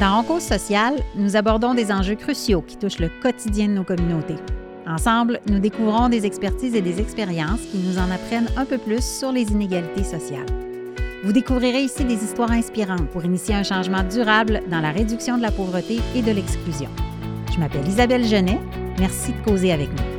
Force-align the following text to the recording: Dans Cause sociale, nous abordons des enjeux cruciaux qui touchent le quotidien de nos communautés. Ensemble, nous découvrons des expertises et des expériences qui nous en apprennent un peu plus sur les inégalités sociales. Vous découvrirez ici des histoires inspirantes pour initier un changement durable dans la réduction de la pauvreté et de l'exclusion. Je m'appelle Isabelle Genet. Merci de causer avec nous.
Dans 0.00 0.24
Cause 0.24 0.42
sociale, 0.42 0.96
nous 1.14 1.36
abordons 1.36 1.72
des 1.72 1.92
enjeux 1.92 2.16
cruciaux 2.16 2.62
qui 2.62 2.76
touchent 2.76 2.98
le 2.98 3.10
quotidien 3.22 3.68
de 3.68 3.74
nos 3.74 3.84
communautés. 3.84 4.34
Ensemble, 4.88 5.38
nous 5.48 5.60
découvrons 5.60 6.08
des 6.08 6.26
expertises 6.26 6.74
et 6.74 6.82
des 6.82 7.00
expériences 7.00 7.60
qui 7.70 7.78
nous 7.78 7.98
en 7.98 8.10
apprennent 8.10 8.48
un 8.56 8.64
peu 8.64 8.76
plus 8.76 9.04
sur 9.04 9.30
les 9.30 9.52
inégalités 9.52 10.02
sociales. 10.02 10.46
Vous 11.22 11.32
découvrirez 11.32 11.82
ici 11.82 12.04
des 12.04 12.24
histoires 12.24 12.50
inspirantes 12.50 13.08
pour 13.10 13.24
initier 13.24 13.54
un 13.54 13.62
changement 13.62 14.02
durable 14.02 14.62
dans 14.68 14.80
la 14.80 14.90
réduction 14.90 15.36
de 15.36 15.42
la 15.42 15.52
pauvreté 15.52 16.00
et 16.16 16.22
de 16.22 16.32
l'exclusion. 16.32 16.90
Je 17.52 17.60
m'appelle 17.60 17.86
Isabelle 17.86 18.26
Genet. 18.26 18.60
Merci 18.98 19.32
de 19.32 19.48
causer 19.48 19.70
avec 19.70 19.90
nous. 19.90 20.13